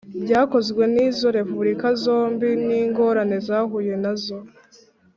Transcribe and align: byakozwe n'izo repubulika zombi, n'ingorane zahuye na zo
byakozwe 0.23 0.83
n'izo 0.93 1.27
repubulika 1.37 1.87
zombi, 2.03 2.49
n'ingorane 2.65 3.37
zahuye 3.47 3.93
na 4.03 4.13
zo 4.23 4.39